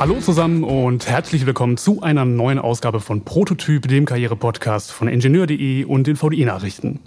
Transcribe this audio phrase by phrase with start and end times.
[0.00, 5.82] Hallo zusammen und herzlich willkommen zu einer neuen Ausgabe von Prototyp, dem Karriere-Podcast von Ingenieur.de
[5.86, 7.00] und den VDI-Nachrichten.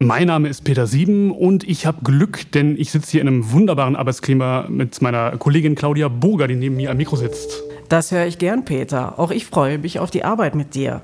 [0.00, 3.52] Mein Name ist Peter Sieben und ich habe Glück, denn ich sitze hier in einem
[3.52, 7.62] wunderbaren Arbeitsklima mit meiner Kollegin Claudia Burger, die neben mir am Mikro sitzt.
[7.88, 9.20] Das höre ich gern, Peter.
[9.20, 11.02] Auch ich freue mich auf die Arbeit mit dir.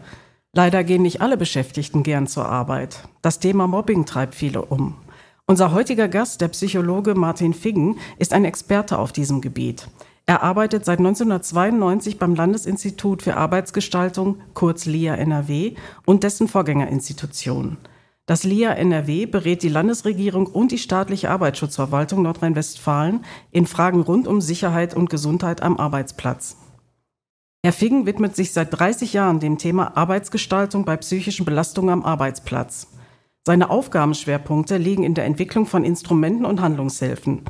[0.54, 3.08] Leider gehen nicht alle Beschäftigten gern zur Arbeit.
[3.22, 4.96] Das Thema Mobbing treibt viele um.
[5.46, 9.86] Unser heutiger Gast, der Psychologe Martin Figgen, ist ein Experte auf diesem Gebiet.
[10.28, 17.76] Er arbeitet seit 1992 beim Landesinstitut für Arbeitsgestaltung, kurz LIA NRW, und dessen Vorgängerinstitution.
[18.26, 24.40] Das LIA NRW berät die Landesregierung und die staatliche Arbeitsschutzverwaltung Nordrhein-Westfalen in Fragen rund um
[24.40, 26.56] Sicherheit und Gesundheit am Arbeitsplatz.
[27.62, 32.88] Herr Figgen widmet sich seit 30 Jahren dem Thema Arbeitsgestaltung bei psychischen Belastungen am Arbeitsplatz.
[33.46, 37.42] Seine Aufgabenschwerpunkte liegen in der Entwicklung von Instrumenten und Handlungshilfen.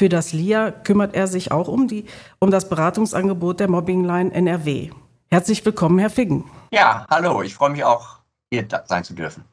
[0.00, 2.06] Für das LIA kümmert er sich auch um, die,
[2.38, 4.88] um das Beratungsangebot der Mobbingline NRW.
[5.30, 6.44] Herzlich willkommen, Herr Figgen.
[6.70, 8.16] Ja, hallo, ich freue mich auch,
[8.50, 9.44] hier sein zu dürfen.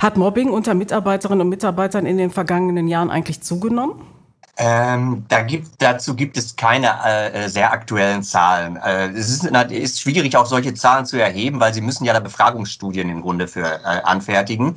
[0.00, 4.02] Hat Mobbing unter Mitarbeiterinnen und Mitarbeitern in den vergangenen Jahren eigentlich zugenommen?
[4.56, 8.78] Ähm, da gibt, dazu gibt es keine äh, sehr aktuellen Zahlen.
[8.78, 12.18] Äh, es ist, ist, schwierig, auch solche Zahlen zu erheben, weil sie müssen ja da
[12.18, 14.74] Befragungsstudien im Grunde für äh, anfertigen.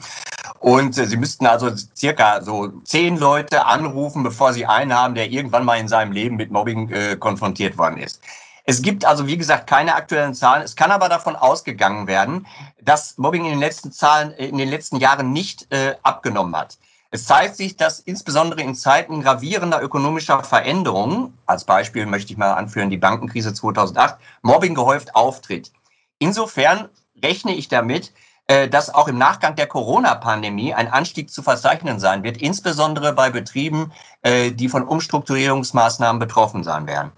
[0.60, 5.30] Und äh, sie müssten also circa so zehn Leute anrufen, bevor sie einen haben, der
[5.30, 8.22] irgendwann mal in seinem Leben mit Mobbing äh, konfrontiert worden ist.
[8.66, 10.62] Es gibt also, wie gesagt, keine aktuellen Zahlen.
[10.62, 12.46] Es kann aber davon ausgegangen werden,
[12.82, 16.78] dass Mobbing in den letzten Zahlen, äh, in den letzten Jahren nicht äh, abgenommen hat.
[17.12, 22.54] Es zeigt sich, dass insbesondere in Zeiten gravierender ökonomischer Veränderungen, als Beispiel möchte ich mal
[22.54, 25.72] anführen die Bankenkrise 2008, Mobbing gehäuft auftritt.
[26.20, 26.90] Insofern
[27.24, 28.14] rechne ich damit,
[28.69, 33.91] dass auch im Nachgang der Corona-Pandemie ein Anstieg zu verzeichnen sein wird, insbesondere bei Betrieben,
[34.24, 37.12] äh, die von Umstrukturierungsmaßnahmen betroffen sein werden.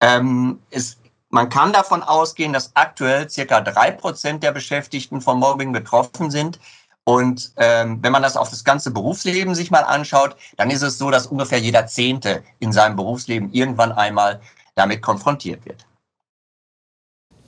[0.00, 0.98] Ähm, es,
[1.30, 6.58] man kann davon ausgehen, dass aktuell circa drei Prozent der Beschäftigten vom Mobbing betroffen sind.
[7.04, 10.98] Und ähm, wenn man das auf das ganze Berufsleben sich mal anschaut, dann ist es
[10.98, 14.40] so, dass ungefähr jeder Zehnte in seinem Berufsleben irgendwann einmal
[14.74, 15.86] damit konfrontiert wird.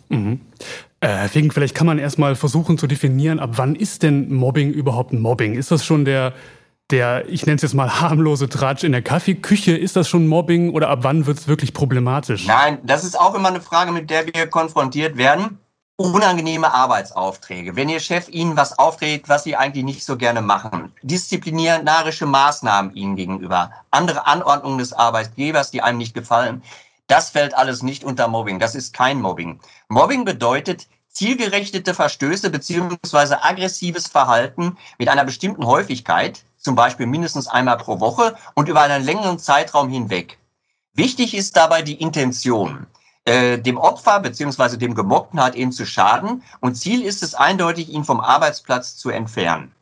[0.09, 0.41] Mhm.
[1.01, 5.13] Äh, Fink, vielleicht kann man erstmal versuchen zu definieren, ab wann ist denn Mobbing überhaupt
[5.13, 5.55] Mobbing?
[5.55, 6.33] Ist das schon der,
[6.91, 9.77] der ich nenne es jetzt mal harmlose Tratsch in der Kaffeeküche?
[9.77, 12.47] Ist das schon Mobbing oder ab wann wird es wirklich problematisch?
[12.47, 15.59] Nein, das ist auch immer eine Frage, mit der wir konfrontiert werden.
[16.01, 17.75] Unangenehme Arbeitsaufträge.
[17.75, 20.93] Wenn Ihr Chef Ihnen was aufträgt, was Sie eigentlich nicht so gerne machen.
[21.03, 23.73] Disziplinarische Maßnahmen Ihnen gegenüber.
[23.91, 26.63] Andere Anordnungen des Arbeitgebers, die einem nicht gefallen.
[27.09, 28.59] Das fällt alles nicht unter Mobbing.
[28.59, 29.61] Das ist kein Mobbing.
[29.89, 37.79] Mobbing bedeutet zielgerichtete Verstöße beziehungsweise aggressives Verhalten mit einer bestimmten Häufigkeit, zum Beispiel mindestens einmal
[37.79, 40.39] pro Woche und über einen längeren Zeitraum hinweg.
[40.93, 42.87] Wichtig ist dabei die Intention.
[43.25, 47.89] Äh, dem Opfer beziehungsweise dem Gemobbten hat eben zu schaden und Ziel ist es eindeutig,
[47.89, 49.75] ihn vom Arbeitsplatz zu entfernen.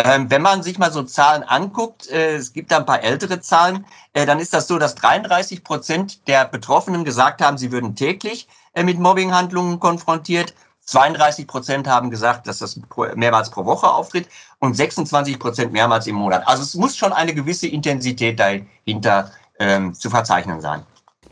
[0.00, 3.40] Ähm, wenn man sich mal so Zahlen anguckt, äh, es gibt da ein paar ältere
[3.40, 7.96] Zahlen, äh, dann ist das so, dass 33 Prozent der Betroffenen gesagt haben, sie würden
[7.96, 10.54] täglich äh, mit Mobbinghandlungen konfrontiert.
[10.84, 12.80] 32 Prozent haben gesagt, dass das
[13.16, 14.28] mehrmals pro Woche auftritt
[14.60, 16.46] und 26 Prozent mehrmals im Monat.
[16.46, 20.82] Also es muss schon eine gewisse Intensität dahinter ähm, zu verzeichnen sein.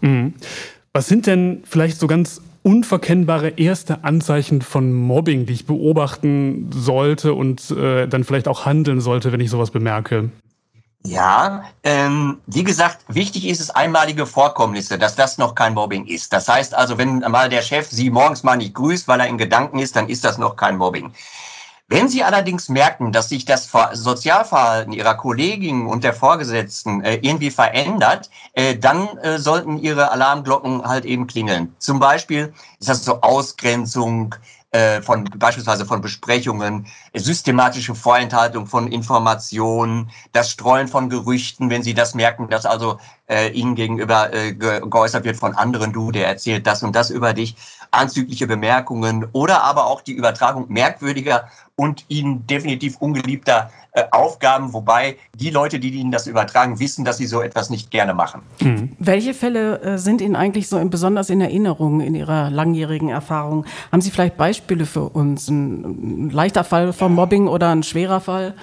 [0.00, 0.34] Mhm.
[0.92, 7.32] Was sind denn vielleicht so ganz unverkennbare erste Anzeichen von Mobbing, die ich beobachten sollte
[7.32, 10.30] und äh, dann vielleicht auch handeln sollte, wenn ich sowas bemerke?
[11.04, 16.32] Ja, ähm, wie gesagt, wichtig ist es einmalige Vorkommnisse, dass das noch kein Mobbing ist.
[16.32, 19.38] Das heißt also, wenn mal der Chef Sie morgens mal nicht grüßt, weil er in
[19.38, 21.12] Gedanken ist, dann ist das noch kein Mobbing.
[21.88, 27.52] Wenn Sie allerdings merken, dass sich das Sozialverhalten Ihrer Kolleginnen und der Vorgesetzten äh, irgendwie
[27.52, 31.76] verändert, äh, dann äh, sollten Ihre Alarmglocken halt eben klingeln.
[31.78, 34.34] Zum Beispiel ist das so Ausgrenzung,
[35.02, 42.14] von beispielsweise von Besprechungen, systematische Vorenthaltung von Informationen, das Streuen von Gerüchten, wenn Sie das
[42.14, 46.66] merken, dass also äh, Ihnen gegenüber äh, ge geäußert wird von anderen, du, der erzählt
[46.66, 47.56] das und das über dich,
[47.90, 55.16] anzügliche Bemerkungen oder aber auch die Übertragung merkwürdiger und Ihnen definitiv ungeliebter äh, Aufgaben, wobei
[55.34, 58.42] die Leute, die Ihnen das übertragen, wissen, dass Sie so etwas nicht gerne machen.
[58.60, 58.92] Mhm.
[58.98, 63.64] Welche Fälle äh, sind Ihnen eigentlich so in, besonders in Erinnerung in Ihrer langjährigen Erfahrung?
[63.92, 65.48] Haben Sie vielleicht Beispiele für uns?
[65.48, 68.54] Ein, ein leichter Fall von Mobbing oder ein schwerer Fall?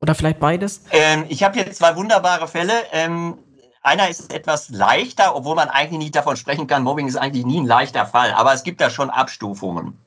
[0.00, 0.82] Oder vielleicht beides?
[0.92, 2.72] Ähm, ich habe hier zwei wunderbare Fälle.
[2.92, 3.34] Ähm,
[3.82, 6.82] einer ist etwas leichter, obwohl man eigentlich nicht davon sprechen kann.
[6.82, 9.98] Mobbing ist eigentlich nie ein leichter Fall, aber es gibt da schon Abstufungen.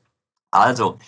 [0.50, 0.98] Also,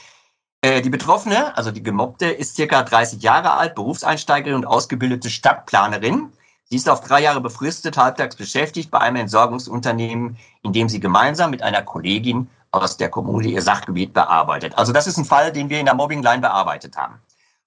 [0.62, 6.32] äh, die Betroffene, also die Gemobbte, ist circa 30 Jahre alt, Berufseinsteigerin und ausgebildete Stadtplanerin.
[6.64, 11.52] Sie ist auf drei Jahre befristet, halbtags beschäftigt bei einem Entsorgungsunternehmen, in dem sie gemeinsam
[11.52, 14.76] mit einer Kollegin aus der Kommune ihr Sachgebiet bearbeitet.
[14.76, 17.20] Also das ist ein Fall, den wir in der Mobbing-Line bearbeitet haben.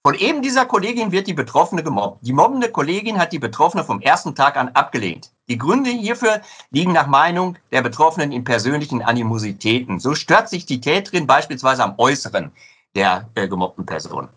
[0.10, 2.26] Von eben dieser Kollegin wird die Betroffene gemobbt.
[2.26, 5.30] Die mobbende Kollegin hat die Betroffene vom ersten Tag an abgelehnt.
[5.48, 6.42] Die Gründe hierfür
[6.72, 10.00] liegen nach Meinung der Betroffenen in persönlichen Animositäten.
[10.00, 12.52] So stört sich die Täterin beispielsweise am Äußeren
[12.96, 14.30] der äh, gemobbten Person.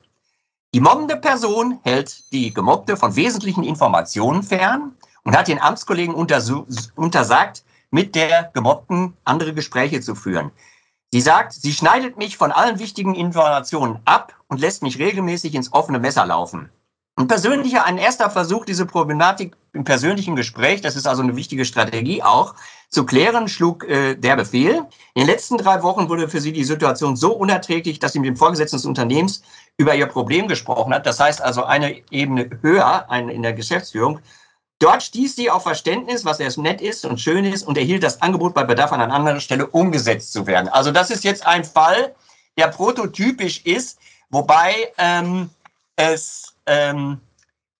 [0.74, 7.64] Die mobbende Person hält die Gemobbte von wesentlichen Informationen fern und hat den Amtskollegen untersagt,
[7.90, 10.50] mit der Gemobbten andere Gespräche zu führen.
[11.14, 15.72] Sie sagt, sie schneidet mich von allen wichtigen Informationen ab und lässt mich regelmäßig ins
[15.72, 16.68] offene Messer laufen.
[17.16, 21.64] Ein persönlicher, ein erster Versuch, diese Problematik im persönlichen Gespräch, das ist also eine wichtige
[21.64, 22.54] Strategie auch,
[22.90, 24.82] zu klären, schlug äh, der Befehl.
[25.14, 28.28] In den letzten drei Wochen wurde für sie die Situation so unerträglich, dass sie mit
[28.28, 29.42] dem Vorgesetzten des Unternehmens
[29.78, 31.06] über ihr Problem gesprochen hat.
[31.06, 34.20] Das heißt also eine Ebene höher, eine in der Geschäftsführung,
[34.78, 38.20] Dort stieß sie auf Verständnis, was erst nett ist und schön ist und erhielt das
[38.20, 40.66] Angebot bei Bedarf an einer anderen Stelle umgesetzt zu werden.
[40.68, 42.16] Also das ist jetzt ein Fall,
[42.58, 44.00] der prototypisch ist,
[44.32, 45.50] wobei ähm,
[45.94, 47.20] es ähm,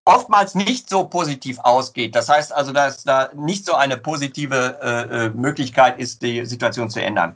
[0.04, 2.14] oftmals nicht so positiv ausgeht.
[2.14, 6.90] Das heißt also, dass da nicht so eine positive äh, äh Möglichkeit ist, die Situation
[6.90, 7.34] zu ändern.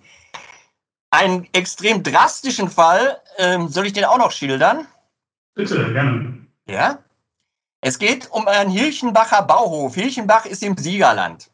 [1.11, 4.87] Einen extrem drastischen Fall, ähm, soll ich den auch noch schildern?
[5.55, 6.47] Bitte, gerne.
[6.69, 6.99] Ja?
[7.81, 9.95] Es geht um einen Hilchenbacher Bauhof.
[9.95, 11.51] Hilchenbach ist im Siegerland.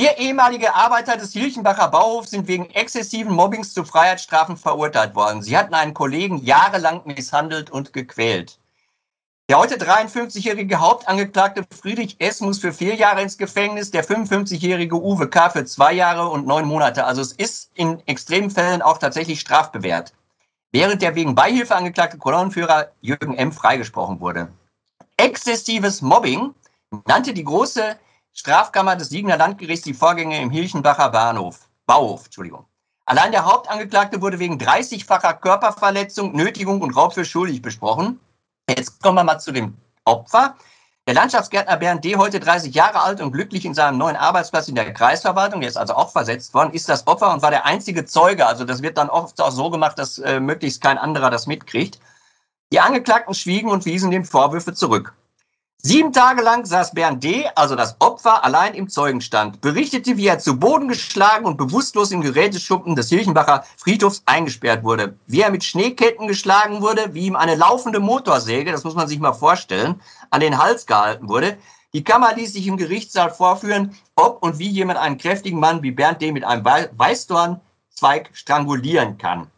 [0.00, 5.42] Vier ehemalige Arbeiter des Hilchenbacher Bauhofs sind wegen exzessiven Mobbings zu Freiheitsstrafen verurteilt worden.
[5.42, 8.60] Sie hatten einen Kollegen jahrelang misshandelt und gequält.
[9.50, 12.40] Der heute 53-jährige Hauptangeklagte Friedrich S.
[12.40, 15.50] muss für vier Jahre ins Gefängnis, der 55-jährige Uwe K.
[15.50, 17.04] für zwei Jahre und neun Monate.
[17.04, 20.14] Also es ist in extremen Fällen auch tatsächlich strafbewehrt.
[20.70, 23.50] Während der wegen Beihilfe angeklagte Kolonnenführer Jürgen M.
[23.50, 24.46] freigesprochen wurde.
[25.16, 26.54] Exzessives Mobbing
[27.04, 27.96] nannte die große
[28.38, 32.26] Strafkammer des Siegener Landgerichts die Vorgänge im Hilchenbacher Bahnhof, Bauhof.
[32.26, 32.66] Entschuldigung.
[33.04, 38.20] Allein der Hauptangeklagte wurde wegen 30-facher Körperverletzung, Nötigung und Raub für schuldig besprochen.
[38.70, 40.54] Jetzt kommen wir mal zu dem Opfer.
[41.08, 44.76] Der Landschaftsgärtner Bernd D., heute 30 Jahre alt und glücklich in seinem neuen Arbeitsplatz in
[44.76, 48.04] der Kreisverwaltung, der ist also auch versetzt worden, ist das Opfer und war der einzige
[48.04, 48.46] Zeuge.
[48.46, 51.98] Also das wird dann oft auch so gemacht, dass äh, möglichst kein anderer das mitkriegt.
[52.72, 55.17] Die Angeklagten schwiegen und wiesen den Vorwürfe zurück.
[55.80, 60.40] Sieben Tage lang saß Bernd D., also das Opfer, allein im Zeugenstand, berichtete, wie er
[60.40, 65.62] zu Boden geschlagen und bewusstlos im Geräteschuppen des Hilchenbacher Friedhofs eingesperrt wurde, wie er mit
[65.62, 70.40] Schneeketten geschlagen wurde, wie ihm eine laufende Motorsäge, das muss man sich mal vorstellen, an
[70.40, 71.56] den Hals gehalten wurde.
[71.92, 75.92] Die Kammer ließ sich im Gerichtssaal vorführen, ob und wie jemand einen kräftigen Mann wie
[75.92, 76.32] Bernd D.
[76.32, 79.48] mit einem Weißdornzweig strangulieren kann.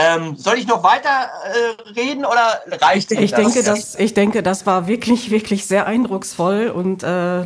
[0.00, 3.52] Ähm, soll ich noch weiter äh, reden oder reicht ich das?
[3.52, 3.94] Denke, das?
[3.96, 7.44] Ich denke, das war wirklich, wirklich sehr eindrucksvoll und äh,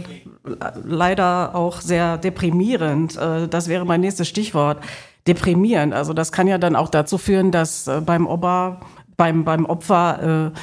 [0.85, 3.17] leider auch sehr deprimierend.
[3.17, 4.79] Äh, das wäre mein nächstes Stichwort.
[5.27, 5.95] Deprimierend.
[5.95, 8.81] Also das kann ja dann auch dazu führen, dass äh, beim, Ober,
[9.17, 10.59] beim, beim Opfer äh,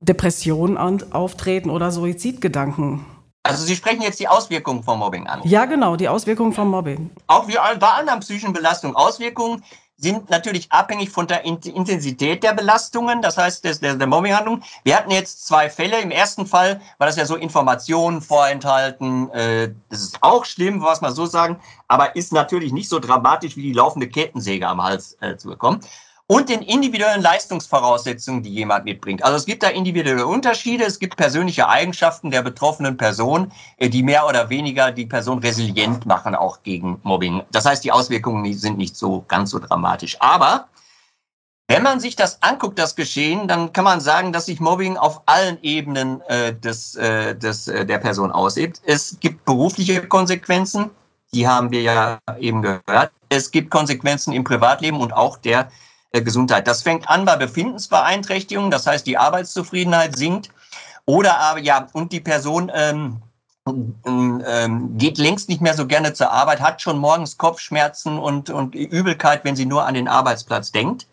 [0.00, 0.76] Depressionen
[1.12, 3.06] auftreten oder Suizidgedanken.
[3.44, 5.40] Also Sie sprechen jetzt die Auswirkungen vom Mobbing an.
[5.44, 7.10] Ja, genau, die Auswirkungen vom Mobbing.
[7.26, 8.96] Auch wie bei anderen psychischen Belastungen.
[8.96, 9.62] Auswirkungen,
[10.02, 14.62] sind natürlich abhängig von der Intensität der Belastungen, das heißt der, der Mobbinghandlung.
[14.82, 16.00] Wir hatten jetzt zwei Fälle.
[16.00, 19.30] Im ersten Fall war das ja so Informationen vorenthalten.
[19.30, 23.56] Äh, das ist auch schlimm, was man so sagen, aber ist natürlich nicht so dramatisch
[23.56, 25.80] wie die laufende Kettensäge am Hals äh, zu bekommen
[26.26, 29.22] und den individuellen Leistungsvoraussetzungen, die jemand mitbringt.
[29.24, 34.02] Also es gibt da individuelle Unterschiede, es gibt persönliche Eigenschaften der betroffenen Person, äh, die
[34.02, 37.42] mehr oder weniger die Person resilient machen, auch gegen Mobbing.
[37.52, 40.16] Das heißt, die Auswirkungen sind nicht so ganz so dramatisch.
[40.20, 40.68] Aber
[41.68, 45.22] wenn man sich das anguckt, das Geschehen, dann kann man sagen, dass sich Mobbing auf
[45.26, 48.80] allen Ebenen äh, des, äh, des, äh, der Person ausübt.
[48.84, 50.90] Es gibt berufliche Konsequenzen,
[51.32, 53.10] die haben wir ja eben gehört.
[53.30, 55.70] Es gibt Konsequenzen im Privatleben und auch der
[56.20, 56.66] Gesundheit.
[56.66, 60.50] Das fängt an bei Befindensbeeinträchtigungen, das heißt, die Arbeitszufriedenheit sinkt.
[61.06, 63.22] Oder aber, ja, und die Person ähm,
[63.66, 68.74] ähm, geht längst nicht mehr so gerne zur Arbeit, hat schon morgens Kopfschmerzen und, und
[68.74, 71.06] Übelkeit, wenn sie nur an den Arbeitsplatz denkt.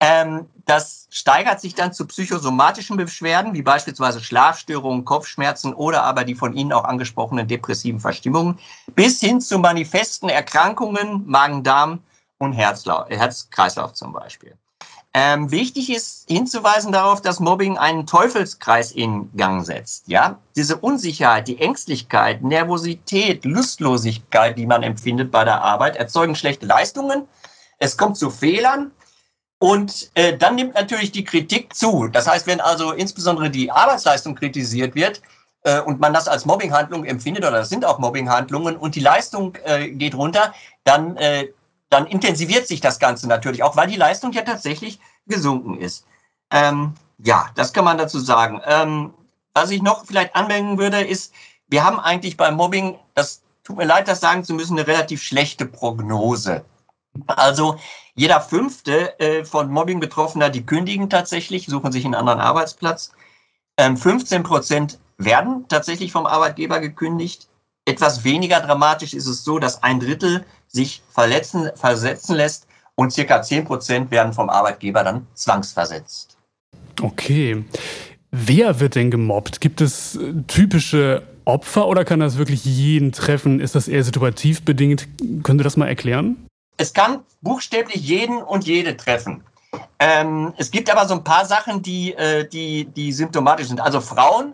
[0.00, 6.34] Ähm, das steigert sich dann zu psychosomatischen Beschwerden, wie beispielsweise Schlafstörungen, Kopfschmerzen oder aber die
[6.34, 8.58] von Ihnen auch angesprochenen depressiven Verstimmungen,
[8.94, 12.00] bis hin zu manifesten Erkrankungen, Magen-Darm,
[12.38, 14.56] und Herzkreislauf zum Beispiel.
[15.14, 20.06] Ähm, wichtig ist hinzuweisen darauf, dass Mobbing einen Teufelskreis in Gang setzt.
[20.06, 26.66] Ja, diese Unsicherheit, die Ängstlichkeit, Nervosität, Lustlosigkeit, die man empfindet bei der Arbeit, erzeugen schlechte
[26.66, 27.26] Leistungen.
[27.78, 28.92] Es kommt zu Fehlern.
[29.60, 32.06] Und äh, dann nimmt natürlich die Kritik zu.
[32.08, 35.20] Das heißt, wenn also insbesondere die Arbeitsleistung kritisiert wird
[35.64, 39.56] äh, und man das als Mobbinghandlung empfindet, oder das sind auch Mobbinghandlungen, und die Leistung
[39.64, 40.54] äh, geht runter,
[40.84, 41.48] dann, äh,
[41.90, 46.04] dann intensiviert sich das Ganze natürlich auch, weil die Leistung ja tatsächlich gesunken ist.
[46.50, 48.60] Ähm, ja, das kann man dazu sagen.
[48.66, 49.14] Ähm,
[49.54, 51.32] was ich noch vielleicht anmerken würde, ist,
[51.68, 55.22] wir haben eigentlich beim Mobbing, das tut mir leid, das sagen zu müssen, eine relativ
[55.22, 56.64] schlechte Prognose.
[57.26, 57.78] Also
[58.14, 63.12] jeder fünfte äh, von Mobbing Betroffener, die kündigen tatsächlich, suchen sich einen anderen Arbeitsplatz.
[63.76, 67.48] Ähm, 15 Prozent werden tatsächlich vom Arbeitgeber gekündigt.
[67.88, 72.66] Etwas weniger dramatisch ist es so, dass ein Drittel sich verletzen, versetzen lässt
[72.96, 76.36] und circa 10 Prozent werden vom Arbeitgeber dann zwangsversetzt.
[77.00, 77.64] Okay.
[78.30, 79.62] Wer wird denn gemobbt?
[79.62, 83.58] Gibt es äh, typische Opfer oder kann das wirklich jeden treffen?
[83.58, 85.08] Ist das eher situativ bedingt?
[85.42, 86.36] Können Sie das mal erklären?
[86.76, 89.42] Es kann buchstäblich jeden und jede treffen.
[89.98, 93.80] Ähm, es gibt aber so ein paar Sachen, die, äh, die, die symptomatisch sind.
[93.80, 94.52] Also Frauen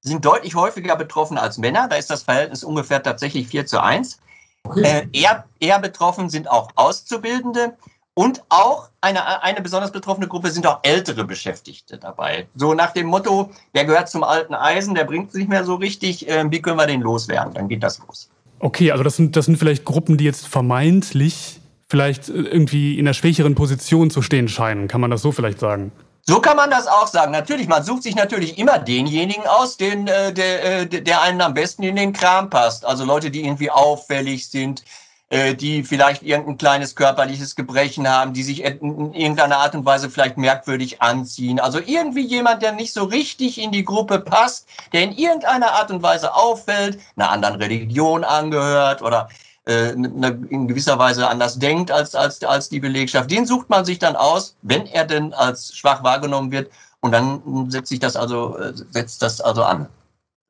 [0.00, 1.88] sind deutlich häufiger betroffen als Männer.
[1.88, 4.20] Da ist das Verhältnis ungefähr tatsächlich 4 zu 1.
[4.64, 4.82] Okay.
[4.82, 7.76] Äh, eher, eher betroffen sind auch Auszubildende.
[8.18, 12.46] Und auch eine, eine besonders betroffene Gruppe sind auch ältere Beschäftigte dabei.
[12.54, 15.74] So nach dem Motto, der gehört zum alten Eisen, der bringt es nicht mehr so
[15.74, 17.52] richtig, äh, wie können wir den loswerden?
[17.52, 18.30] Dann geht das los.
[18.58, 23.12] Okay, also das sind, das sind vielleicht Gruppen, die jetzt vermeintlich vielleicht irgendwie in einer
[23.12, 24.88] schwächeren Position zu stehen scheinen.
[24.88, 25.92] Kann man das so vielleicht sagen?
[26.28, 27.30] So kann man das auch sagen.
[27.30, 31.54] Natürlich, man sucht sich natürlich immer denjenigen aus, den, äh, der, äh, der einen am
[31.54, 32.84] besten in den Kram passt.
[32.84, 34.82] Also Leute, die irgendwie auffällig sind,
[35.28, 40.10] äh, die vielleicht irgendein kleines körperliches Gebrechen haben, die sich in irgendeiner Art und Weise
[40.10, 41.60] vielleicht merkwürdig anziehen.
[41.60, 45.92] Also irgendwie jemand, der nicht so richtig in die Gruppe passt, der in irgendeiner Art
[45.92, 49.28] und Weise auffällt, einer anderen Religion angehört oder
[49.72, 53.30] in gewisser Weise anders denkt als, als, als die Belegschaft.
[53.30, 56.70] Den sucht man sich dann aus, wenn er denn als schwach wahrgenommen wird.
[57.00, 59.88] Und dann setzt sich das also, äh, setzt das also an.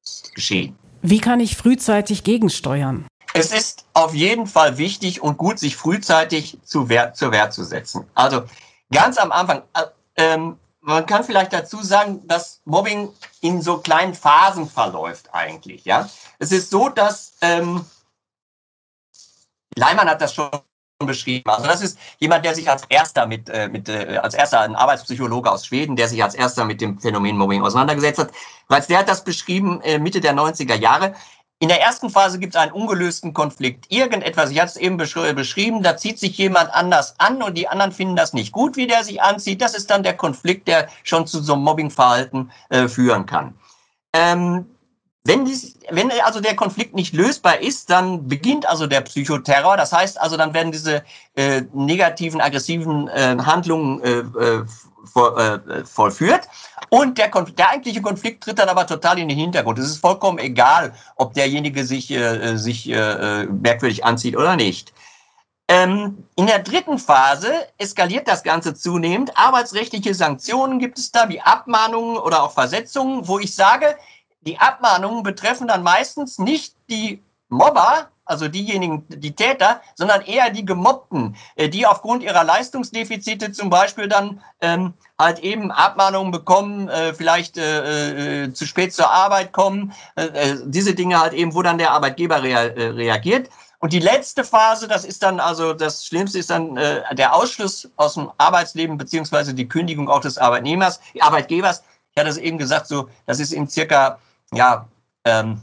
[0.03, 0.77] Das geschehen.
[1.03, 3.07] Wie kann ich frühzeitig gegensteuern?
[3.33, 7.65] Es ist auf jeden Fall wichtig und gut, sich frühzeitig zu Wehr, zur Wehr zu
[7.65, 8.05] setzen.
[8.15, 8.45] Also
[8.91, 9.83] ganz am Anfang, äh,
[10.17, 15.85] ähm, man kann vielleicht dazu sagen, dass Mobbing in so kleinen Phasen verläuft eigentlich.
[15.85, 16.09] Ja,
[16.39, 17.85] es ist so, dass ähm,
[19.77, 20.51] Leimann hat das schon
[21.05, 21.51] beschrieben.
[21.51, 24.75] Also das ist jemand, der sich als erster mit, äh, mit äh, als erster ein
[24.75, 28.31] Arbeitspsychologe aus Schweden, der sich als erster mit dem Phänomen Mobbing auseinandergesetzt hat.
[28.69, 31.15] Weil der hat das beschrieben äh, Mitte der 90er Jahre.
[31.59, 33.91] In der ersten Phase gibt es einen ungelösten Konflikt.
[33.91, 37.67] Irgendetwas, ich hatte es eben besch beschrieben, da zieht sich jemand anders an und die
[37.67, 39.63] anderen finden das nicht gut, wie der sich anzieht.
[39.63, 43.55] Das ist dann der Konflikt, der schon zu so einem Mobbingverhalten äh, führen kann.
[44.13, 44.67] Ähm,
[45.27, 49.77] wenn, dies, wenn also der Konflikt nicht lösbar ist, dann beginnt also der Psychoterror.
[49.77, 51.03] Das heißt also, dann werden diese
[51.35, 54.65] äh, negativen, aggressiven äh, Handlungen äh, äh
[55.13, 56.49] vor, äh, vollführt.
[56.91, 59.79] Und der, der eigentliche Konflikt tritt dann aber total in den Hintergrund.
[59.79, 64.93] Es ist vollkommen egal, ob derjenige sich, äh, sich äh, merkwürdig anzieht oder nicht.
[65.69, 69.37] Ähm, in der dritten Phase eskaliert das Ganze zunehmend.
[69.37, 73.97] Arbeitsrechtliche Sanktionen gibt es da, wie Abmahnungen oder auch Versetzungen, wo ich sage,
[74.47, 80.65] die Abmahnungen betreffen dann meistens nicht die Mobber, also diejenigen, die Täter, sondern eher die
[80.65, 87.15] Gemobbten, äh, die aufgrund ihrer Leistungsdefizite zum Beispiel dann ähm, halt eben Abmahnungen bekommen, äh,
[87.15, 91.63] vielleicht äh, äh, zu spät zur Arbeit kommen, äh, äh diese Dinge halt eben, wo
[91.63, 93.49] dann der Arbeitgeber rea reagiert.
[93.79, 98.15] Und die letzte Phase, das ist dann also das Schlimmste, ist dann der Ausschluss aus
[98.15, 101.85] dem Arbeitsleben beziehungsweise die Kündigung auch des Arbeitnehmers, Arbeitgebers.
[102.11, 104.19] Ich hatte es eben gesagt, so das ist in circa
[104.53, 104.89] ja
[105.25, 105.61] ähm,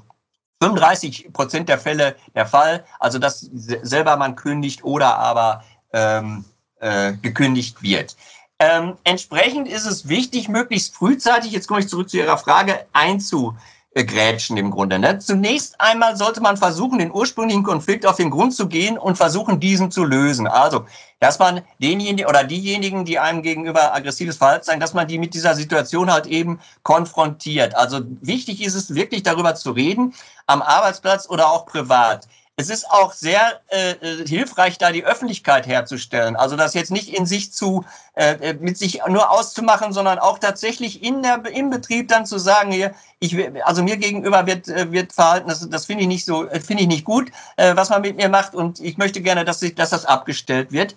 [0.61, 6.45] 35 Prozent der Fälle der Fall, also dass selber man kündigt oder aber ähm,
[6.79, 8.15] äh, gekündigt wird.
[8.59, 13.57] Ähm, entsprechend ist es wichtig, möglichst frühzeitig, jetzt komme ich zurück zu Ihrer Frage, einzu,
[13.95, 14.97] grätschen im Grunde.
[14.97, 15.19] Ne?
[15.19, 19.59] Zunächst einmal sollte man versuchen, den ursprünglichen Konflikt auf den Grund zu gehen und versuchen,
[19.59, 20.47] diesen zu lösen.
[20.47, 20.85] Also,
[21.19, 25.35] dass man denjenigen oder diejenigen, die einem gegenüber aggressives Verhalten zeigen, dass man die mit
[25.35, 27.75] dieser Situation halt eben konfrontiert.
[27.75, 30.13] Also wichtig ist es wirklich darüber zu reden,
[30.47, 32.27] am Arbeitsplatz oder auch privat.
[32.55, 36.35] Es ist auch sehr äh, äh, hilfreich, da die Öffentlichkeit herzustellen.
[36.35, 37.83] Also das jetzt nicht in sich zu,
[38.13, 42.37] äh, äh, mit sich nur auszumachen, sondern auch tatsächlich in der, im Betrieb dann zu
[42.37, 46.25] sagen, hier, ich, also mir gegenüber wird, äh, wird verhalten, das, das finde ich nicht
[46.25, 49.45] so, finde ich nicht gut, äh, was man mit mir macht und ich möchte gerne,
[49.45, 50.95] dass, ich, dass das abgestellt wird.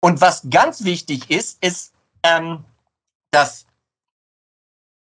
[0.00, 1.92] Und was ganz wichtig ist, ist,
[2.24, 2.64] ähm,
[3.30, 3.64] dass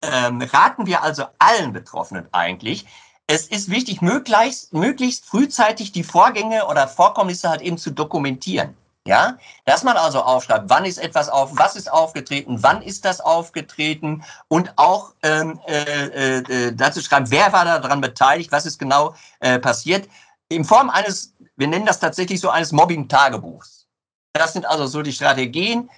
[0.03, 2.87] ähm, raten wir also allen Betroffenen eigentlich,
[3.27, 8.77] es ist wichtig, möglichst, möglichst frühzeitig die Vorgänge oder Vorkommnisse halt eben zu dokumentieren.
[9.07, 13.21] Ja, dass man also aufschreibt, wann ist etwas auf, was ist aufgetreten, wann ist das
[13.21, 19.15] aufgetreten und auch ähm, äh, äh, dazu schreiben, wer war daran beteiligt, was ist genau
[19.41, 20.09] äh, passiert,
[20.49, 23.87] in Form eines, wir nennen das tatsächlich so eines Mobbing-Tagebuchs.
[24.33, 25.91] Das sind also so die Strategien,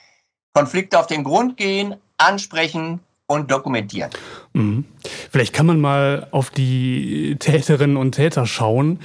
[0.52, 4.10] Konflikte auf den Grund gehen, ansprechen und dokumentieren.
[4.52, 4.84] Mhm.
[5.30, 9.00] Vielleicht kann man mal auf die Täterinnen und Täter schauen.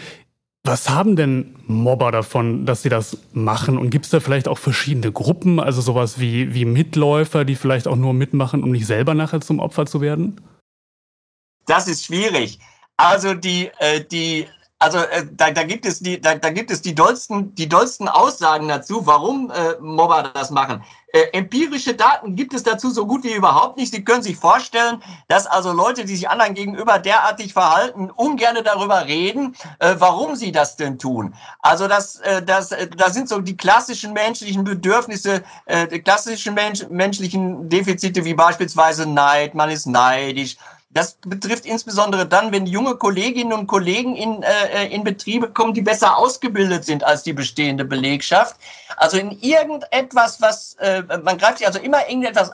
[0.64, 3.80] Was haben denn Mobber davon, dass sie das machen?
[3.80, 7.88] Und gibt es da vielleicht auch verschiedene Gruppen, also sowas wie, wie Mitläufer, die vielleicht
[7.88, 10.40] auch nur mitmachen, um nicht selber nachher zum Opfer zu werden?
[11.66, 12.60] Das ist schwierig.
[12.98, 14.46] Also die, äh, die
[14.82, 18.08] also äh, da, da, gibt es die, da, da, gibt es die dollsten, die dollsten
[18.08, 20.84] Aussagen dazu, warum äh, Mobber das machen.
[21.14, 23.94] Äh, empirische Daten gibt es dazu so gut wie überhaupt nicht.
[23.94, 29.06] Sie können sich vorstellen, dass also Leute, die sich anderen gegenüber derartig verhalten, ungern darüber
[29.06, 31.36] reden, äh, warum sie das denn tun.
[31.60, 36.88] Also das, äh, das, äh, da sind so die klassischen menschlichen Bedürfnisse, äh, klassischen Mensch,
[36.90, 40.58] menschlichen Defizite wie beispielsweise Neid, man ist neidisch,
[40.94, 45.82] das betrifft insbesondere dann, wenn junge Kolleginnen und Kollegen in, äh, in Betriebe kommen, die
[45.82, 48.58] besser ausgebildet sind als die bestehende Belegschaft.
[48.98, 52.52] Also in irgendetwas, was, äh, man greift sich also immer irgendetwas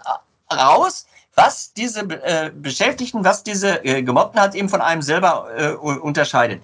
[0.53, 5.71] raus, was diese äh, Beschäftigten, was diese äh, Gemobbten hat, eben von einem selber äh,
[5.73, 6.61] unterscheidet.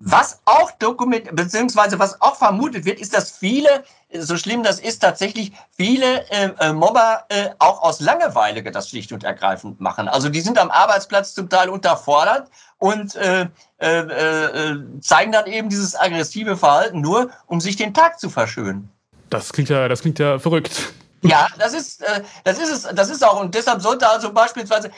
[0.00, 5.00] Was auch dokumentiert, beziehungsweise was auch vermutet wird, ist, dass viele, so schlimm das ist,
[5.00, 10.06] tatsächlich viele äh, äh, Mobber äh, auch aus Langeweile das schlicht und ergreifend machen.
[10.06, 13.48] Also die sind am Arbeitsplatz zum Teil unterfordert und äh,
[13.80, 18.90] äh, äh, zeigen dann eben dieses aggressive Verhalten nur, um sich den Tag zu verschönen.
[19.30, 20.92] Das klingt ja, das klingt ja verrückt.
[21.22, 24.90] Ja, das ist, äh, das ist es, das ist auch, und deshalb sollte also beispielsweise,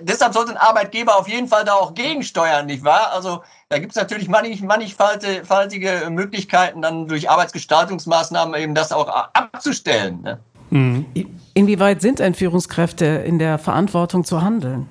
[0.00, 3.12] deshalb sollte ein Arbeitgeber auf jeden Fall da auch gegensteuern, nicht wahr?
[3.12, 10.22] Also da gibt es natürlich mannigfaltige Möglichkeiten, dann durch Arbeitsgestaltungsmaßnahmen eben das auch abzustellen.
[10.22, 10.40] Ne?
[10.70, 11.06] Mhm.
[11.54, 14.88] Inwieweit sind denn Führungskräfte in der Verantwortung zu handeln?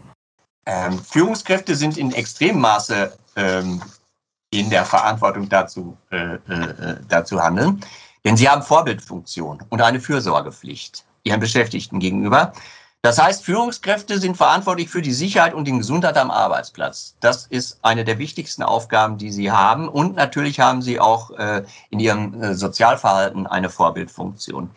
[0.65, 3.81] Ähm, Führungskräfte sind in extremem Maße ähm,
[4.51, 7.81] in der Verantwortung dazu, äh, äh, dazu handeln.
[8.29, 12.53] Denn sie haben Vorbildfunktion und eine Fürsorgepflicht ihren Beschäftigten gegenüber.
[13.01, 17.15] Das heißt, Führungskräfte sind verantwortlich für die Sicherheit und die Gesundheit am Arbeitsplatz.
[17.21, 19.89] Das ist eine der wichtigsten Aufgaben, die sie haben.
[19.89, 24.69] Und natürlich haben sie auch äh, in ihrem äh, Sozialverhalten eine Vorbildfunktion.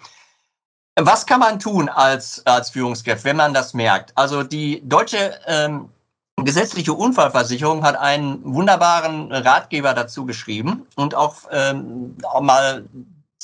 [0.98, 4.16] Was kann man tun als, als Führungskraft, wenn man das merkt?
[4.16, 5.90] Also die deutsche ähm,
[6.36, 12.86] gesetzliche Unfallversicherung hat einen wunderbaren Ratgeber dazu geschrieben und auch, ähm, auch mal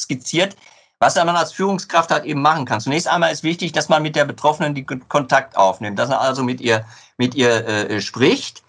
[0.01, 0.57] skizziert,
[1.01, 2.81] was man als Führungskraft halt eben machen kann.
[2.81, 6.43] Zunächst einmal ist wichtig, dass man mit der Betroffenen die Kontakt aufnimmt, dass man also
[6.43, 6.85] mit ihr,
[7.17, 8.63] mit ihr äh, spricht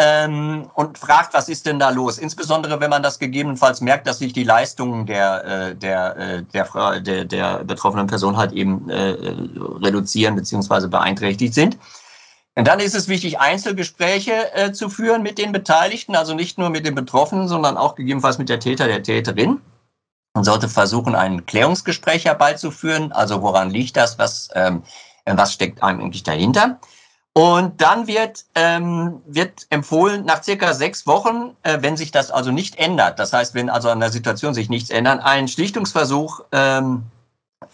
[0.00, 2.18] ähm, und fragt, was ist denn da los?
[2.18, 7.00] Insbesondere, wenn man das gegebenenfalls merkt, dass sich die Leistungen der, äh, der, äh, der,
[7.00, 9.16] der, der betroffenen Person halt eben äh,
[9.82, 10.88] reduzieren bzw.
[10.88, 11.78] beeinträchtigt sind.
[12.56, 16.70] Und dann ist es wichtig, Einzelgespräche äh, zu führen mit den Beteiligten, also nicht nur
[16.70, 19.60] mit den Betroffenen, sondern auch gegebenenfalls mit der Täter, der Täterin.
[20.34, 23.12] Man sollte versuchen, ein Klärungsgespräch herbeizuführen.
[23.12, 24.18] Also woran liegt das?
[24.18, 24.82] Was, ähm,
[25.26, 26.78] was steckt eigentlich dahinter?
[27.32, 32.50] Und dann wird, ähm, wird empfohlen, nach circa sechs Wochen, äh, wenn sich das also
[32.50, 37.04] nicht ändert, das heißt, wenn also an der Situation sich nichts ändert, einen Schlichtungsversuch ähm,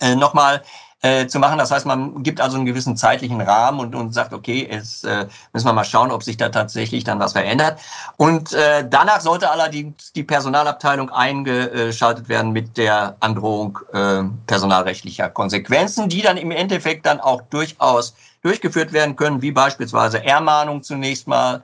[0.00, 0.62] äh, nochmal
[1.02, 1.58] äh, zu machen.
[1.58, 5.26] Das heißt, man gibt also einen gewissen zeitlichen Rahmen und, und sagt, okay, jetzt äh,
[5.52, 7.78] müssen wir mal schauen, ob sich da tatsächlich dann was verändert.
[8.16, 16.08] Und äh, danach sollte allerdings die Personalabteilung eingeschaltet werden mit der Androhung äh, personalrechtlicher Konsequenzen,
[16.08, 21.62] die dann im Endeffekt dann auch durchaus durchgeführt werden können, wie beispielsweise Ermahnung zunächst mal,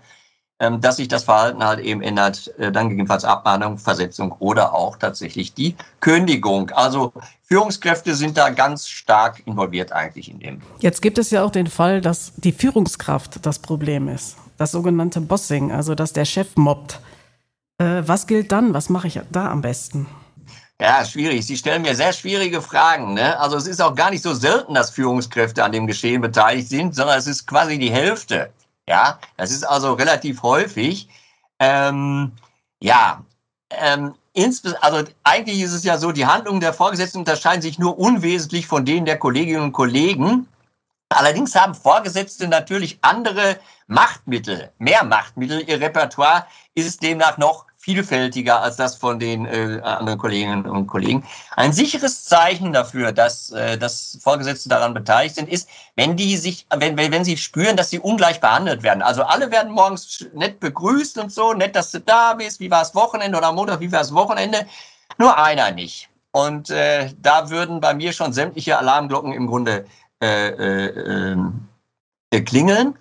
[0.71, 5.55] dass sich das Verhalten halt eben ändert, äh, dann gegebenenfalls Abmahnung, Versetzung oder auch tatsächlich
[5.55, 6.71] die Kündigung.
[6.71, 7.13] Also
[7.45, 10.63] Führungskräfte sind da ganz stark involviert eigentlich in dem.
[10.81, 14.37] Jetzt gibt es ja auch den Fall, dass die Führungskraft das Problem ist.
[14.57, 17.01] Das sogenannte Bossing, also dass der Chef mobbt.
[17.79, 18.75] Äh, was gilt dann?
[18.75, 20.07] Was mache ich da am besten?
[20.81, 21.47] Ja, schwierig.
[21.47, 23.15] Sie stellen mir sehr schwierige Fragen.
[23.15, 23.39] Ne?
[23.39, 26.95] Also es ist auch gar nicht so selten, dass Führungskräfte an dem Geschehen beteiligt sind,
[26.95, 28.51] sondern es ist quasi die Hälfte.
[28.89, 31.09] Ja, das ist also relativ häufig.
[31.59, 32.33] Ähm,
[32.81, 33.25] ja,
[33.71, 34.15] ähm,
[34.81, 38.85] also eigentlich ist es ja so, die Handlungen der Vorgesetzten unterscheiden sich nur unwesentlich von
[38.85, 40.49] denen der Kolleginnen und Kollegen.
[41.11, 45.61] Allerdings haben Vorgesetzte natürlich andere Machtmittel, mehr Machtmittel.
[45.69, 51.25] Ihr Repertoire ist demnach noch vielfältiger als das von den äh, anderen Kolleginnen und Kollegen.
[51.57, 56.65] Ein sicheres Zeichen dafür, dass, äh, dass Vorgesetzte daran beteiligt sind, ist, wenn die sich,
[56.73, 59.03] wenn, wenn sie spüren, dass sie ungleich behandelt werden.
[59.03, 62.81] Also alle werden morgens nett begrüßt und so, nett, dass du da bist, wie war
[62.81, 64.65] das Wochenende oder am Montag, wie war das Wochenende?
[65.19, 66.09] Nur einer nicht.
[66.31, 69.87] Und äh, da würden bei mir schon sämtliche Alarmglocken im Grunde
[70.23, 71.37] äh, äh,
[72.31, 72.97] äh, klingeln.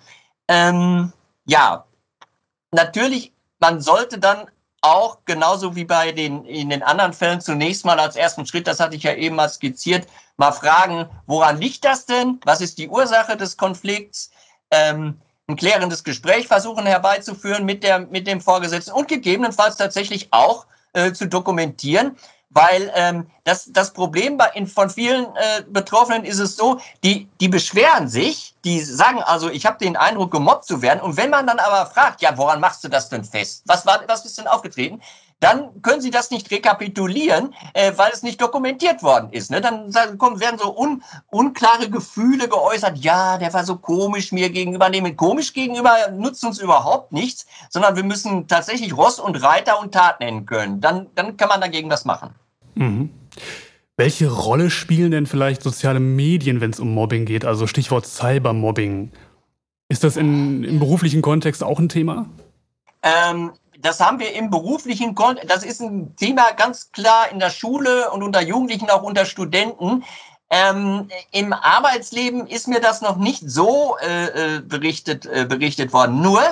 [0.48, 1.12] Ähm,
[1.46, 1.84] ja,
[2.72, 4.48] natürlich, man sollte dann
[4.82, 8.80] auch genauso wie bei den in den anderen Fällen zunächst mal als ersten Schritt, das
[8.80, 12.40] hatte ich ja eben mal skizziert, mal fragen, woran liegt das denn?
[12.44, 14.30] Was ist die Ursache des Konflikts?
[14.70, 20.66] Ähm, ein klärendes Gespräch versuchen herbeizuführen mit, der, mit dem Vorgesetzten und gegebenenfalls tatsächlich auch
[20.92, 22.16] äh, zu dokumentieren.
[22.54, 27.28] Weil ähm, das, das Problem bei, in, von vielen äh, Betroffenen ist es so, die,
[27.40, 31.00] die beschweren sich, die sagen also, ich habe den Eindruck, gemobbt zu werden.
[31.00, 33.62] Und wenn man dann aber fragt, ja, woran machst du das denn fest?
[33.66, 35.00] Was, war, was ist denn aufgetreten?
[35.42, 39.50] dann können Sie das nicht rekapitulieren, äh, weil es nicht dokumentiert worden ist.
[39.50, 39.60] Ne?
[39.60, 42.98] Dann kommen, werden so un, unklare Gefühle geäußert.
[42.98, 44.88] Ja, der war so komisch mir gegenüber.
[44.88, 49.80] Nee, mit komisch gegenüber nutzt uns überhaupt nichts, sondern wir müssen tatsächlich Ross und Reiter
[49.80, 50.80] und Tat nennen können.
[50.80, 52.36] Dann, dann kann man dagegen was machen.
[52.74, 53.10] Mhm.
[53.96, 57.44] Welche Rolle spielen denn vielleicht soziale Medien, wenn es um Mobbing geht?
[57.44, 59.12] Also Stichwort Cybermobbing.
[59.88, 62.26] Ist das in, im beruflichen Kontext auch ein Thema?
[63.02, 67.50] Ähm, das haben wir im beruflichen Kontext, das ist ein Thema ganz klar in der
[67.50, 70.04] Schule und unter Jugendlichen, auch unter Studenten.
[70.48, 76.20] Ähm, Im Arbeitsleben ist mir das noch nicht so äh, äh berichtet, äh, berichtet worden.
[76.22, 76.42] Nur,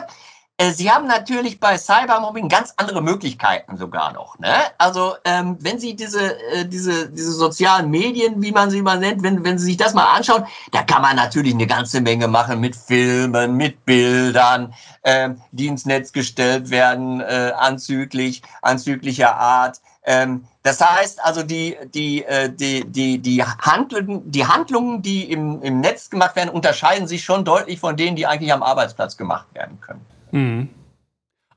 [0.73, 4.39] Sie haben natürlich bei Cybermobbing ganz andere Möglichkeiten sogar noch.
[4.39, 4.53] Ne?
[4.77, 9.23] Also ähm, wenn Sie diese, äh, diese, diese sozialen Medien, wie man sie mal nennt,
[9.23, 12.61] wenn, wenn Sie sich das mal anschauen, da kann man natürlich eine ganze Menge machen
[12.61, 19.81] mit Filmen, mit Bildern, äh, die ins Netz gestellt werden, äh, anzüglich, anzüglicher Art.
[20.05, 25.63] Ähm, das heißt also, die, die, äh, die, die, die, Handlungen, die Handlungen, die im,
[25.63, 29.47] im Netz gemacht werden, unterscheiden sich schon deutlich von denen, die eigentlich am Arbeitsplatz gemacht
[29.55, 30.05] werden können.
[30.33, 30.69] Mhm.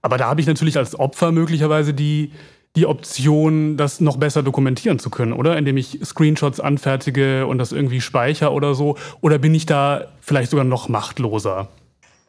[0.01, 2.31] Aber da habe ich natürlich als Opfer möglicherweise die,
[2.75, 5.57] die Option, das noch besser dokumentieren zu können, oder?
[5.57, 8.97] Indem ich Screenshots anfertige und das irgendwie speichere oder so.
[9.21, 11.69] Oder bin ich da vielleicht sogar noch machtloser?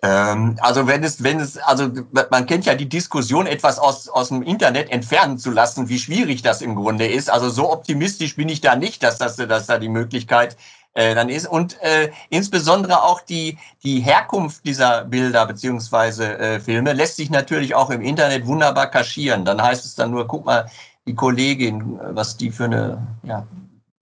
[0.02, 1.90] Ähm, also wenn es, wenn es, also
[2.30, 6.42] man kennt ja die Diskussion, etwas aus, aus dem Internet entfernen zu lassen, wie schwierig
[6.42, 7.30] das im Grunde ist.
[7.30, 10.58] Also so optimistisch bin ich da nicht, dass, das, dass da die Möglichkeit
[10.94, 11.46] äh, dann ist.
[11.46, 17.74] Und äh, insbesondere auch die, die Herkunft dieser Bilder beziehungsweise äh, Filme lässt sich natürlich
[17.74, 19.44] auch im Internet wunderbar kaschieren.
[19.44, 20.70] Dann heißt es dann nur, guck mal,
[21.06, 23.46] die Kollegin, was die für eine, ja,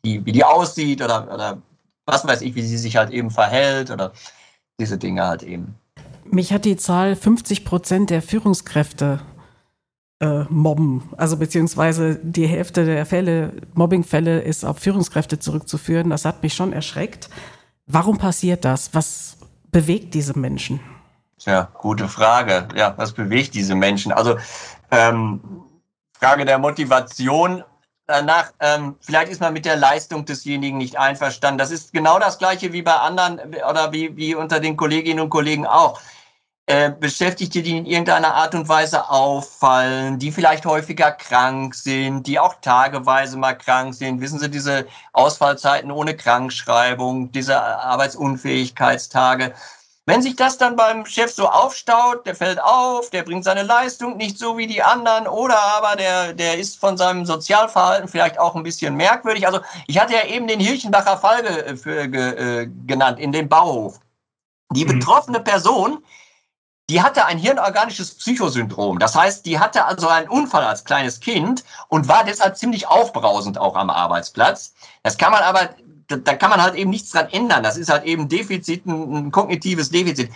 [0.04, 1.58] die, wie die aussieht oder, oder
[2.06, 4.12] was weiß ich, wie sie sich halt eben verhält oder
[4.78, 5.74] diese Dinge halt eben.
[6.24, 9.20] Mich hat die Zahl 50 Prozent der Führungskräfte
[10.22, 11.02] äh, mobben.
[11.16, 16.10] Also beziehungsweise die Hälfte der Fälle, Mobbingfälle ist auf Führungskräfte zurückzuführen.
[16.10, 17.28] Das hat mich schon erschreckt.
[17.86, 18.94] Warum passiert das?
[18.94, 19.36] Was
[19.72, 20.78] bewegt diese Menschen?
[21.38, 22.68] Tja, gute Frage.
[22.76, 24.12] Ja, was bewegt diese Menschen?
[24.12, 24.36] Also
[24.92, 25.40] ähm,
[26.12, 27.64] Frage der Motivation.
[28.06, 31.58] Danach, ähm, vielleicht ist man mit der Leistung desjenigen nicht einverstanden.
[31.58, 35.30] Das ist genau das Gleiche wie bei anderen oder wie, wie unter den Kolleginnen und
[35.30, 36.00] Kollegen auch.
[36.66, 42.38] Äh, Beschäftigte, die in irgendeiner Art und Weise auffallen, die vielleicht häufiger krank sind, die
[42.38, 44.20] auch tageweise mal krank sind.
[44.20, 49.54] Wissen Sie, diese Ausfallzeiten ohne Krankschreibung, diese Arbeitsunfähigkeitstage.
[50.06, 54.16] Wenn sich das dann beim Chef so aufstaut, der fällt auf, der bringt seine Leistung
[54.16, 58.54] nicht so wie die anderen oder aber der, der ist von seinem Sozialverhalten vielleicht auch
[58.54, 59.46] ein bisschen merkwürdig.
[59.46, 63.48] Also ich hatte ja eben den Hirchenbacher Fall ge, für, ge, äh, genannt in dem
[63.48, 63.98] Bauhof.
[64.74, 64.98] Die mhm.
[64.98, 66.04] betroffene Person,
[66.90, 68.98] die hatte ein hirnorganisches Psychosyndrom.
[68.98, 73.58] Das heißt, die hatte also einen Unfall als kleines Kind und war deshalb ziemlich aufbrausend
[73.58, 74.74] auch am Arbeitsplatz.
[75.02, 75.70] Das kann man aber,
[76.08, 77.62] da kann man halt eben nichts dran ändern.
[77.62, 80.30] Das ist halt eben Defizit, ein, kognitives Defizit.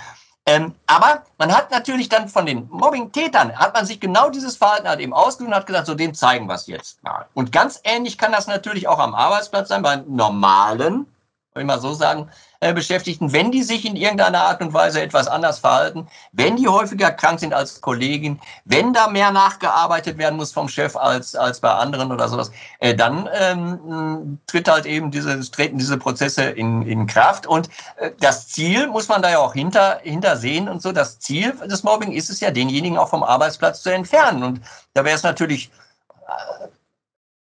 [0.48, 4.88] Ähm, aber man hat natürlich dann von den Mobbing-Tätern, hat man sich genau dieses Verhalten
[4.88, 7.26] halt eben ausgesucht und hat gesagt, so dem zeigen wir es jetzt mal.
[7.34, 11.06] Und ganz ähnlich kann das natürlich auch am Arbeitsplatz sein, bei normalen,
[11.52, 15.28] soll ich mal so sagen, Beschäftigten, wenn die sich in irgendeiner Art und Weise etwas
[15.28, 20.52] anders verhalten, wenn die häufiger krank sind als Kollegin, wenn da mehr nachgearbeitet werden muss
[20.52, 25.38] vom Chef als, als bei anderen oder sowas, äh, dann ähm, tritt halt eben diese,
[25.50, 27.46] treten diese Prozesse in, in Kraft.
[27.46, 30.36] Und äh, das Ziel muss man da ja auch hinter, hinter
[30.70, 30.92] und so.
[30.92, 34.42] Das Ziel des Mobbing ist es ja, denjenigen auch vom Arbeitsplatz zu entfernen.
[34.42, 34.60] Und
[34.94, 35.70] da wäre es natürlich,
[36.26, 36.68] äh,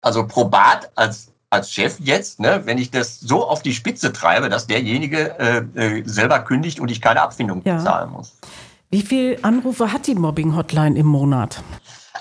[0.01, 4.49] also probat als als Chef jetzt, ne, wenn ich das so auf die Spitze treibe,
[4.49, 7.79] dass derjenige äh, äh, selber kündigt und ich keine Abfindung ja.
[7.79, 8.33] zahlen muss.
[8.91, 11.61] Wie viele Anrufe hat die Mobbing-Hotline im Monat?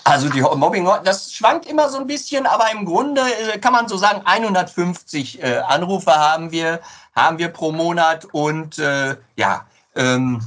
[0.04, 3.20] Also die Mobbing, das schwankt immer so ein bisschen, aber im Grunde
[3.52, 6.80] äh, kann man so sagen, 150 äh, Anrufe haben wir,
[7.14, 10.40] haben wir pro Monat und äh, ja, ähm,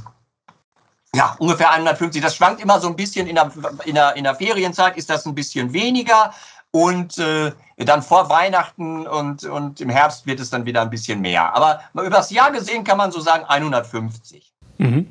[1.14, 2.22] ja, ungefähr 150.
[2.22, 3.26] Das schwankt immer so ein bisschen.
[3.26, 3.52] In der,
[3.84, 6.32] in der, in der Ferienzeit ist das ein bisschen weniger.
[6.72, 11.20] Und äh, dann vor Weihnachten und, und im Herbst wird es dann wieder ein bisschen
[11.20, 11.54] mehr.
[11.54, 14.52] Aber übers Jahr gesehen kann man so sagen 150.
[14.78, 15.06] Mhm.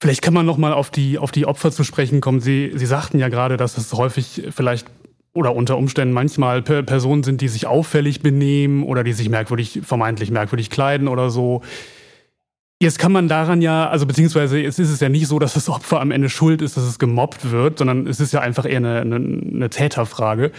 [0.00, 2.40] Vielleicht kann man noch mal auf die, auf die Opfer zu sprechen kommen.
[2.40, 4.88] Sie, Sie sagten ja gerade, dass es häufig vielleicht
[5.32, 10.30] oder unter Umständen manchmal Personen sind, die sich auffällig benehmen oder die sich merkwürdig, vermeintlich
[10.30, 11.62] merkwürdig kleiden oder so.
[12.82, 15.68] Jetzt kann man daran ja, also beziehungsweise es ist es ja nicht so, dass das
[15.68, 18.78] Opfer am Ende schuld ist, dass es gemobbt wird, sondern es ist ja einfach eher
[18.78, 20.50] eine, eine, eine Täterfrage.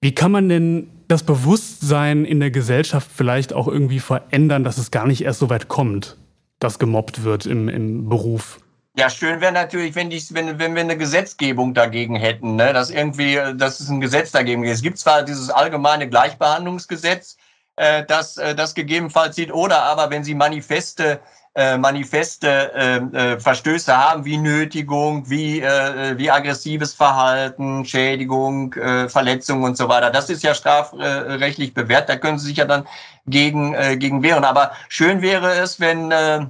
[0.00, 4.90] Wie kann man denn das Bewusstsein in der Gesellschaft vielleicht auch irgendwie verändern, dass es
[4.90, 6.16] gar nicht erst so weit kommt,
[6.58, 8.58] dass gemobbt wird im, im Beruf?
[8.98, 12.72] Ja, schön wäre natürlich, wenn, die, wenn, wenn wir eine Gesetzgebung dagegen hätten, ne?
[12.72, 14.74] dass irgendwie, dass es ein Gesetz dagegen gibt.
[14.74, 17.36] Es gibt zwar dieses allgemeine Gleichbehandlungsgesetz,
[17.76, 21.20] äh, das äh, das gegebenenfalls sieht, oder aber wenn Sie Manifeste
[21.54, 29.08] äh, manifeste äh, äh, Verstöße haben, wie Nötigung, wie, äh, wie aggressives Verhalten, Schädigung, äh,
[29.08, 30.10] Verletzung und so weiter.
[30.10, 32.86] Das ist ja strafrechtlich bewährt, da können Sie sich ja dann
[33.26, 34.44] gegen, äh, gegen wehren.
[34.44, 36.46] Aber schön wäre es, wenn, äh,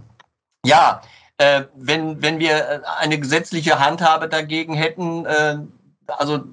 [0.64, 1.02] ja,
[1.38, 5.56] äh, wenn, wenn wir eine gesetzliche Handhabe dagegen hätten, äh,
[6.06, 6.44] also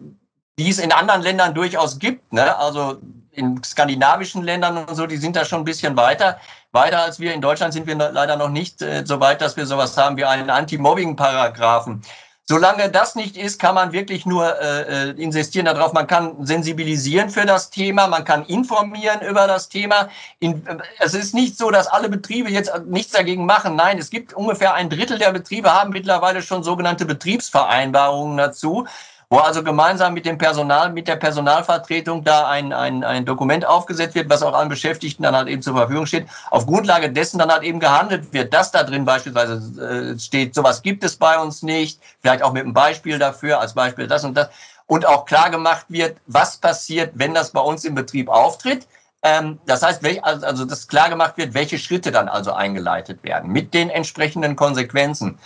[0.57, 2.57] die es in anderen Ländern durchaus gibt, ne?
[2.57, 2.99] also
[3.31, 6.39] in skandinavischen Ländern und so, die sind da schon ein bisschen weiter.
[6.71, 9.65] Weiter als wir in Deutschland sind wir leider noch nicht äh, so weit, dass wir
[9.65, 12.01] sowas haben wie einen Anti-Mobbing-Paragraphen.
[12.49, 15.93] Solange das nicht ist, kann man wirklich nur äh, äh, insistieren darauf.
[15.93, 20.09] Man kann sensibilisieren für das Thema, man kann informieren über das Thema.
[20.39, 23.75] In, äh, es ist nicht so, dass alle Betriebe jetzt nichts dagegen machen.
[23.75, 28.87] Nein, es gibt ungefähr ein Drittel der Betriebe haben mittlerweile schon sogenannte Betriebsvereinbarungen dazu
[29.31, 34.15] wo also gemeinsam mit dem Personal, mit der Personalvertretung da ein, ein, ein Dokument aufgesetzt
[34.15, 36.27] wird, was auch allen Beschäftigten dann halt eben zur Verfügung steht.
[36.49, 40.81] Auf Grundlage dessen dann halt eben gehandelt wird, dass da drin beispielsweise äh, steht, sowas
[40.81, 44.35] gibt es bei uns nicht, vielleicht auch mit einem Beispiel dafür, als Beispiel das und
[44.35, 44.49] das.
[44.87, 48.87] Und auch klar gemacht wird, was passiert, wenn das bei uns im Betrieb auftritt.
[49.21, 53.51] Ähm, das heißt, also, also dass klar gemacht wird, welche Schritte dann also eingeleitet werden
[53.51, 55.37] mit den entsprechenden Konsequenzen.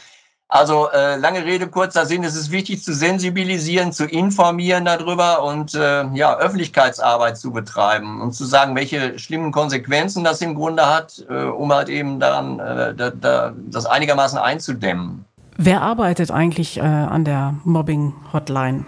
[0.49, 5.73] Also äh, lange Rede, kurzer Sinn, es ist wichtig zu sensibilisieren, zu informieren darüber und
[5.73, 11.25] äh, ja, Öffentlichkeitsarbeit zu betreiben und zu sagen, welche schlimmen Konsequenzen das im Grunde hat,
[11.27, 15.25] äh, um halt eben dann äh, da, da, das einigermaßen einzudämmen.
[15.57, 18.85] Wer arbeitet eigentlich äh, an der Mobbing-Hotline?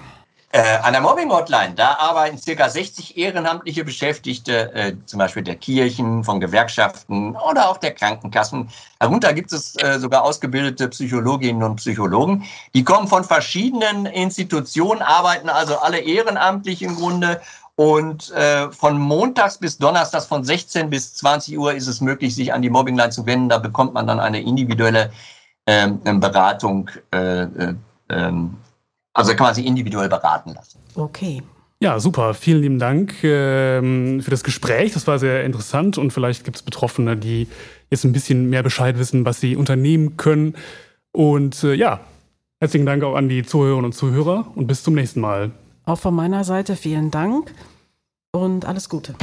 [0.56, 6.24] Äh, an der Mobbing-Hotline, da arbeiten circa 60 ehrenamtliche Beschäftigte, äh, zum Beispiel der Kirchen,
[6.24, 8.70] von Gewerkschaften oder auch der Krankenkassen.
[9.00, 12.46] Darunter gibt es äh, sogar ausgebildete Psychologinnen und Psychologen.
[12.74, 17.41] Die kommen von verschiedenen Institutionen, arbeiten also alle ehrenamtlich im Grunde.
[17.76, 22.54] Und äh, von montags bis donnerstags von 16 bis 20 Uhr ist es möglich, sich
[22.54, 23.50] an die Mobbingline zu wenden.
[23.50, 25.12] Da bekommt man dann eine individuelle
[25.68, 27.74] ähm, Beratung äh, äh,
[28.08, 28.56] ähm,
[29.15, 30.80] also kann man sich individuell beraten lassen.
[30.93, 31.41] Okay.
[31.80, 32.34] Ja, super.
[32.34, 34.93] Vielen lieben Dank ähm, für das Gespräch.
[34.93, 37.47] Das war sehr interessant und vielleicht gibt es Betroffene, die
[37.89, 40.56] jetzt ein bisschen mehr Bescheid wissen, was sie unternehmen können.
[41.12, 42.01] Und äh, ja,
[42.60, 45.51] herzlichen Dank auch an die Zuhörerinnen und Zuhörer und bis zum nächsten Mal.
[45.86, 47.54] Auch von meiner Seite vielen Dank
[48.32, 49.15] und alles Gute.